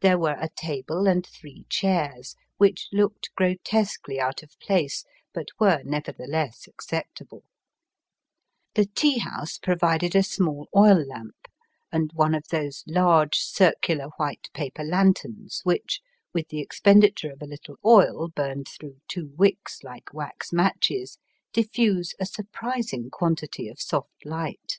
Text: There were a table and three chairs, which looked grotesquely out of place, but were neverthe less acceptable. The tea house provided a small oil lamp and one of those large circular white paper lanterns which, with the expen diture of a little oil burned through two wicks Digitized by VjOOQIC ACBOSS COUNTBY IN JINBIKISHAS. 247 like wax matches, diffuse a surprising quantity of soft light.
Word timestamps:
There 0.00 0.16
were 0.16 0.36
a 0.38 0.48
table 0.54 1.08
and 1.08 1.26
three 1.26 1.66
chairs, 1.68 2.36
which 2.56 2.86
looked 2.92 3.34
grotesquely 3.34 4.20
out 4.20 4.44
of 4.44 4.56
place, 4.60 5.04
but 5.34 5.46
were 5.58 5.82
neverthe 5.82 6.28
less 6.28 6.68
acceptable. 6.68 7.42
The 8.76 8.84
tea 8.86 9.18
house 9.18 9.58
provided 9.58 10.14
a 10.14 10.22
small 10.22 10.68
oil 10.76 11.04
lamp 11.04 11.48
and 11.90 12.12
one 12.12 12.32
of 12.36 12.46
those 12.48 12.84
large 12.86 13.38
circular 13.38 14.10
white 14.18 14.48
paper 14.54 14.84
lanterns 14.84 15.62
which, 15.64 16.00
with 16.32 16.46
the 16.50 16.64
expen 16.64 17.02
diture 17.02 17.32
of 17.32 17.42
a 17.42 17.46
little 17.46 17.76
oil 17.84 18.28
burned 18.28 18.68
through 18.68 19.00
two 19.08 19.32
wicks 19.36 19.80
Digitized 19.80 19.82
by 19.82 19.88
VjOOQIC 19.88 19.90
ACBOSS 19.90 19.90
COUNTBY 19.90 19.94
IN 19.98 20.06
JINBIKISHAS. 20.06 20.14
247 20.14 20.14
like 20.14 20.14
wax 20.14 20.52
matches, 20.52 21.18
diffuse 21.52 22.14
a 22.20 22.24
surprising 22.24 23.10
quantity 23.10 23.68
of 23.68 23.80
soft 23.80 24.24
light. 24.24 24.78